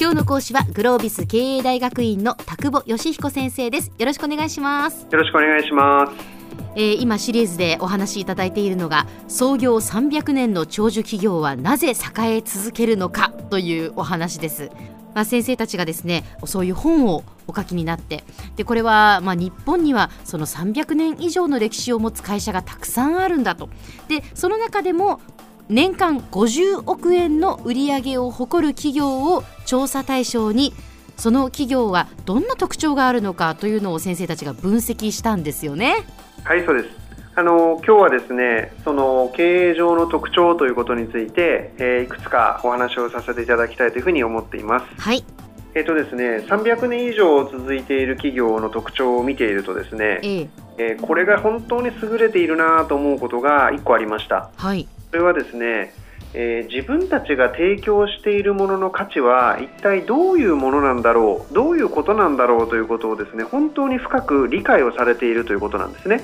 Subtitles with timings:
[0.00, 3.90] 今日の講師はグロービス経営大学院の田久保義彦先生です。
[3.98, 5.08] よろしくお願いします。
[5.10, 6.12] よろしくお願いします。
[6.76, 14.70] えー、今シリーズでお話しいただいているのが創業300年の長寿企業はなぜ栄え続けるのかというお話です。
[15.16, 18.22] まあ、先生たちがですねそういう本をお書きになって
[18.54, 23.68] でこれはまあ日本にはその300年以上の歴史を持つ会社がたくさんあるんだと。
[24.06, 25.20] でその中でも
[25.68, 30.72] 年間50億円の売り上げを誇る企業を調査対象に
[31.16, 36.06] その企業はどんな特徴があるのかというのを先生たちが分析したんですよね。
[36.44, 44.86] はいそうですあの今日はですねその経営上の特徴ということについて、えー、いくつかお話をさせていただきたいというふうに思っています。
[45.00, 45.24] はい。
[45.74, 54.50] えっ、ー、とですね、300年以上続いている企業の特徴を見ているとですね、えー、えー、これが本当に優れているなと思うことが1個ありました。
[54.56, 54.88] はい。
[55.10, 55.94] それはですね、
[56.34, 66.22] えー、自分たちが提供しているものの価値は一体どういうものなんだろうどういうことなんだろうということをですね本当に深く理解をされているということなんですね。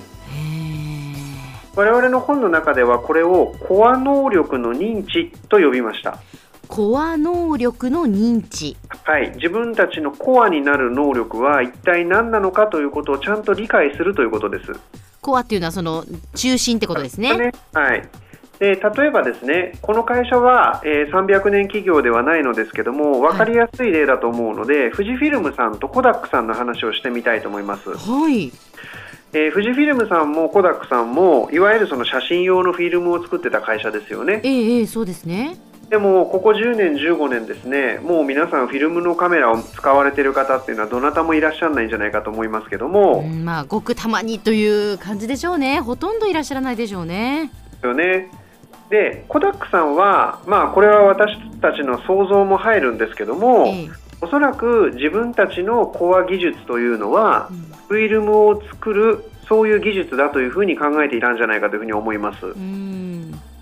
[1.77, 6.21] 我々の本の中ではこれをコア能力の認知と呼びました。
[6.69, 8.77] コア能力の認知。
[9.03, 9.33] はい。
[9.35, 14.73] 自分たちのコアになる能力は一体何なのかということをちゃんと理解するということです。
[15.21, 16.05] コアっていうのはその
[16.35, 18.09] 中心ってことですね、ね、はい
[18.59, 27.91] で例えばですねこの会社は、えー、300年企業ではないのですけども分かりやすい例だと思うので、はい、富士フィルムさんとコダックさんの話をしてみたいと思います。
[27.91, 28.53] はい。
[29.33, 34.41] えー、富士フィルムさんもコダックさんもいわゆるその写真用のフィルムを作ってた会社ですよね。
[34.45, 35.59] えー、えー、そうですね。
[35.91, 45.81] でもここ10年、15年ですねもう皆さんフィルムのカメラを使われている方っていうのはどなたもいらっしゃらないんじゃないかと思いますけども、うん、まあごくたまにという感じでしょうね。
[45.81, 47.51] ほとんどいらっしゃらないでしょうね。
[47.87, 48.31] よね
[48.91, 53.89] でコダックさんは、まあ、これは私たちの想像も入るんですけども、え
[54.21, 62.41] おそらく自分たちのコア技術というのは、うん、フィルムを作るそういう技術だというふうに考えていたんじゃないかというふうに思います。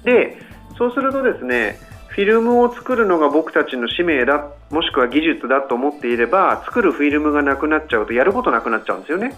[0.05, 0.39] で
[0.79, 9.35] そうするとですねフィルムを作るのが僕たちの使命だもしくは技術だと思っていれば作るフィルムがなくなっちゃうとやることなくなっちゃうんですよね。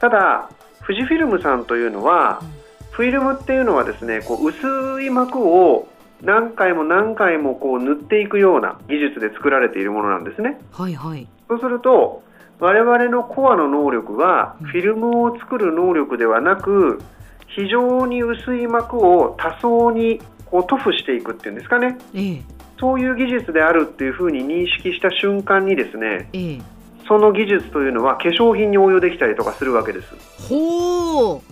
[0.00, 0.50] ただ
[0.86, 2.61] 富士フィルムさんというのは、うん、
[2.92, 5.88] フィルムっていうのはですねこう薄い膜を
[6.20, 10.60] 何回も何回もこう塗っていくような技術で作られているものなんですね。
[10.70, 12.22] はいはい、そうすると
[12.60, 17.02] 我々のコアの能力はフィルムを作る能力ではなく
[17.48, 22.42] 非常に薄い膜を多層にこう塗布していくっていうんですかね、ええ、
[22.78, 26.62] そういう技術であるっていうふうに認識した瞬間にですね、ええ、
[27.08, 30.08] その技術というのは化粧品に応用できたりとかするわけです。
[30.48, 31.51] ほう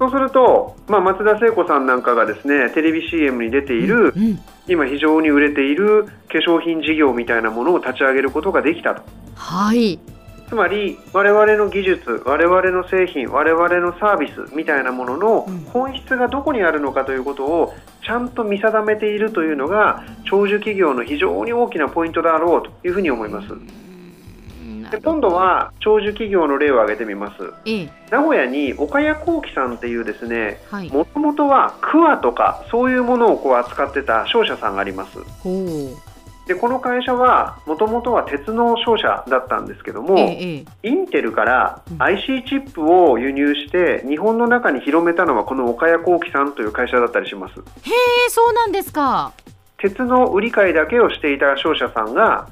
[0.00, 9.02] そうすると、まあ、松田聖子さんなんかがですねテレビ CM に出ている、うんうん、今非常に売れている化粧品事業みたいなものを立ち上げることができたと。
[9.34, 9.98] はい
[10.48, 17.74] つまり我々の技術我々の製品我々のサービスみたいなものの本質がどこにあるのかということを
[18.04, 23.48] ちゃんと見定めているというのが長寿企業の非常に大きなポイントだろうというふうに思います。
[24.90, 35.18] で今度は長寿企業の例を挙げてみます、ええ、名古屋に岡谷幸喜さんっていうですねもともとは桑とかそういうものをこう扱ってた商社さんがあります。
[36.46, 47.60] でこの会社はもともとは鉄の商社だったんですけども、ええ、インテルから IC チップを輸入して日本の中に広めたのはこの岡谷幸喜さんという会社だったりします。
[47.60, 47.62] へ
[48.26, 49.32] えそうなんですか
[49.80, 52.48] 鉄の売り買いだけをしていた商社さんが、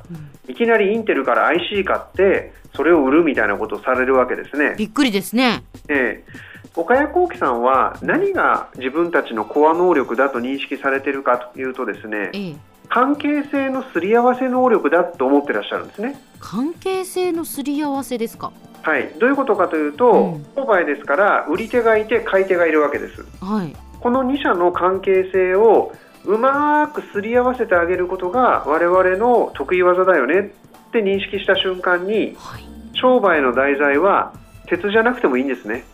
[0.49, 4.75] いきなりインテルから IC 買ってそれを売るみたいなことをされるわけですね。
[4.79, 5.63] びっくりですね。
[5.89, 6.49] ええ。
[6.75, 12.57] 岡谷幸喜さんは何が自分たちのコア能力だと認識されているかというとですね、ええ。
[12.89, 16.19] 関係性のすり合わせ能力だと思ってらっしゃるんですね。
[16.41, 18.53] 関係性のすり合わせですか？
[18.83, 23.27] はい、どういうことかというと、うん、商売ですから売り手がいて買い手がいるわけです。
[23.45, 25.93] はい、この2社の関係性を
[26.29, 30.53] うまくすり合わせてあげることが我々の得意技だよね
[30.89, 34.35] って認識した瞬間に、はい、商売の題材は
[34.67, 35.85] 鉄じゃなくてもいいんですね。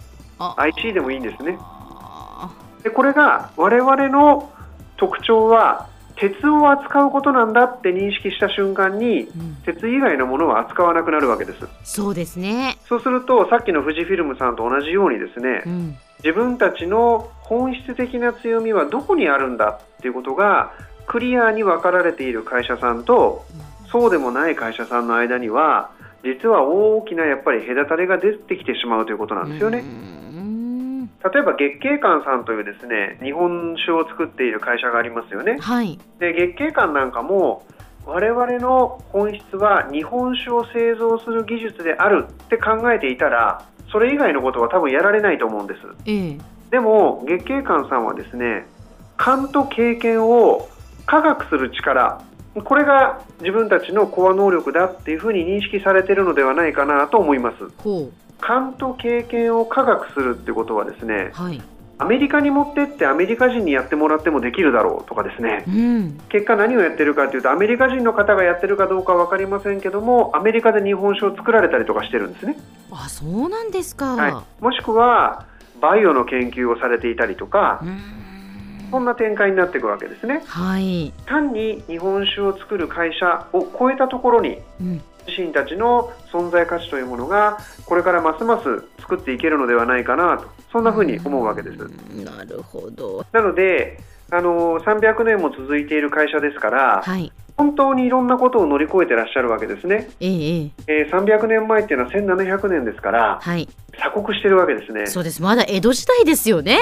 [0.57, 1.57] IC でもいいんですね。
[2.83, 4.51] でこれが我々の
[4.97, 11.69] 特徴は鉄を扱うことなんだって認識した瞬間に、うん、鉄以外のものは扱わなくなるわけです。
[11.85, 12.77] そうですね。
[12.89, 20.73] そうするとさっきの富士フィルムさんと同じようにですね、うん、自分たちの本質的な強みはどこにあるんだっていうことが
[21.07, 23.45] クリアに分かられている会社さんと、
[23.85, 25.91] うん、そうでもない会社さんの間には
[26.25, 29.85] 実は大きなやっぱり隔たりが出てきてしまうということなんですよね。
[31.23, 35.59] 例えば月桂館さんというですね日本酒を作っている会社がありますよね。
[35.61, 37.67] はい、で月桂館なんかも
[38.07, 43.63] 我々の本質は日本酒を製造する技術であるって考えていたら
[43.95, 46.39] それ以外のことは多分やられないと思うんです、ええ、
[46.73, 48.67] でも月経館さんはですね
[49.17, 50.69] 勘と経験を
[51.07, 52.21] 科学する力
[52.65, 57.57] これが自分たちのコア能力だっていうふうに認識されているのではないかなと思います。
[58.41, 61.61] 勘と経験を科学するってことはですね、はい、
[61.99, 72.57] アメリカに持ってってアメリカ人にやってもらってもできるだろうとかですね、うん、結果何をやってるかというとアメリカ人の方がやってるかどうか分かりませんけどもアメリカで日本酒を作られたりとかしてるんですね。
[72.91, 75.47] あそうなんですか、はい、もしくは
[75.81, 77.83] バイオの研究をされていたりとか、
[78.91, 80.43] そんな展開になっていくわけですね。
[80.47, 91.79] はい、単に日本酒を作る会社を超えたところに、うん、自身たちの存在価値というものがこれからますます作っていけるのではないかなとそんなふうに思うわけです。
[92.25, 94.01] なるほどなので
[94.31, 100.09] あの300年も続いている会社ですから、はい、本当にいろんなことを乗り越えてらっしゃるわけですね。
[100.21, 105.07] えええー、300年前っていうのは1700年ですから、はい、鎖国してるわけですね。
[105.07, 106.79] そうですまだ江戸時代ですよね。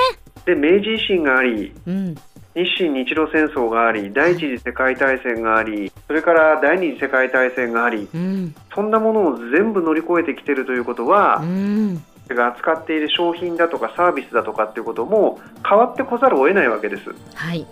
[0.46, 2.14] で明治維新があり、うん、
[2.54, 12.02] 日清日露戦争があり第一次世界大戦がありそれから第二次世界大戦があり、うん、そんなものを全部乗り越えてきているということは、うん、
[12.34, 17.02] が扱っている商品だとかサービスだとかっていうことも変わってこざるを得ないわけです。
[17.34, 17.66] はい。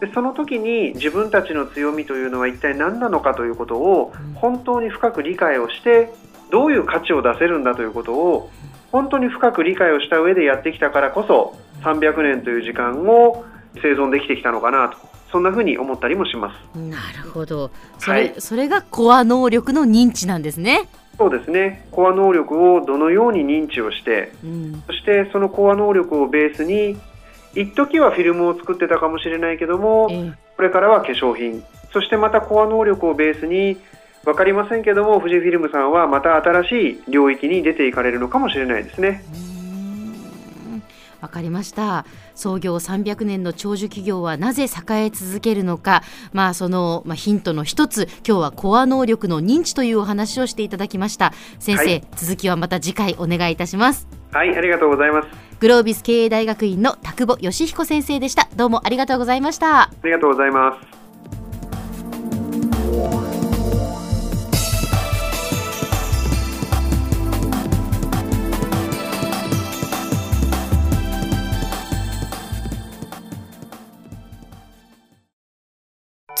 [0.00, 6.10] でその時に自分たちの強みというのは一体何なのかということを本当に深く理解をして
[6.50, 8.50] どういう価値を出せるんだということを
[8.92, 13.44] 本当に深く理解をした上でやってきたからこそ300年という時間を
[13.76, 14.98] 生存できてきたのかなと
[15.30, 16.78] そんなふうに思ったりもします。
[16.78, 20.88] なるほどそれはい、それがコア能力の認知なんですね。
[21.18, 26.96] そうですねコア能力をどのように認知をして、うん、そしてそのコア能力をベースに
[27.54, 31.62] 一時はフィルムを作ってたかもしれないけども、えー、これからは化粧品
[31.92, 33.76] そしてまたコア能力をベースに
[34.24, 36.72] 分かりませんけども富士フィルムさんはまた新し
[37.06, 39.22] い領域に出ていかれるのかもしれないですね。
[39.32, 39.49] わ
[41.30, 42.04] かりました。
[42.34, 46.02] 創業300年の長寿企業はなぜ栄え続けるのか。
[46.32, 51.32] まあその、まあ、ヒントの一つ今日はコア能力の認知というお話をしていただきました。
[51.58, 54.08] 先生、はい、続きはまた次回お願いいたします。
[54.32, 55.28] はいありがとうございます。
[55.60, 58.48] グロービス経営大学院の田久保義彦先生でした。
[58.56, 59.82] どうもありがとうございました。
[59.82, 61.09] ありがとうございます